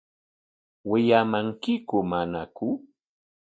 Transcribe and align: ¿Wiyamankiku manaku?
¿Wiyamankiku 0.89 1.97
manaku? 2.09 2.67